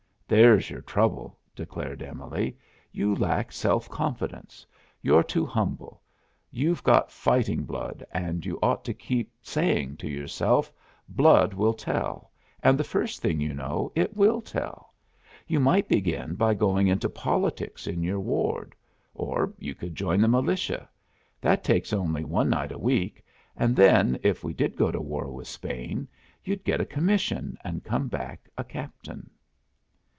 [0.31, 2.55] "There's your trouble," declared Emily.
[2.93, 4.65] "You lack self confidence.
[5.01, 6.01] You're too humble,
[6.51, 10.71] you've got fighting blood and you ought to keep saying to yourself,
[11.09, 12.31] 'Blood will tell,'
[12.63, 14.93] and the first thing you know, it will tell!
[15.47, 18.73] You might begin by going into politics in your ward.
[19.13, 20.87] Or, you could join the militia.
[21.41, 23.21] That takes only one night a week,
[23.57, 26.07] and then, if we did go to war with Spain,
[26.45, 29.29] you'd get a commission, and come back a captain!"